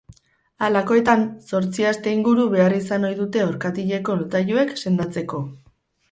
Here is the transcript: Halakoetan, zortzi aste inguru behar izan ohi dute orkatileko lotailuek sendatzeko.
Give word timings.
Halakoetan, 0.67 1.25
zortzi 1.49 1.83
aste 1.89 2.13
inguru 2.15 2.45
behar 2.53 2.75
izan 2.77 3.05
ohi 3.09 3.17
dute 3.19 3.43
orkatileko 3.49 4.15
lotailuek 4.23 4.73
sendatzeko. 4.85 5.43